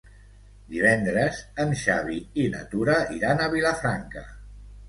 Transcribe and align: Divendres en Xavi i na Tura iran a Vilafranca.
Divendres 0.75 1.43
en 1.65 1.75
Xavi 1.83 2.17
i 2.45 2.49
na 2.57 2.65
Tura 2.75 2.97
iran 3.19 3.45
a 3.47 3.51
Vilafranca. 3.59 4.29